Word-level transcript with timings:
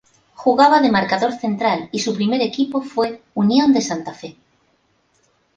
Jugaba 0.33 0.79
de 0.81 0.89
marcador 0.91 1.31
central 1.31 1.87
y 1.91 1.99
su 1.99 2.15
primer 2.15 2.41
equipo 2.41 2.81
fue 2.81 3.21
Unión 3.35 3.71
de 3.71 3.81
Santa 3.81 4.15
Fe. 4.15 4.35